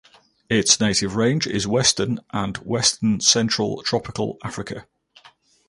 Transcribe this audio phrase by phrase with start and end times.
[0.49, 4.87] Its native range is western and western central Tropical Africa.